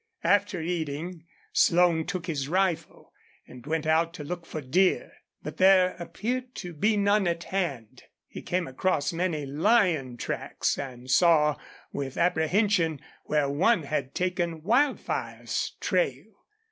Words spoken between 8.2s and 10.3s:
He came across many lion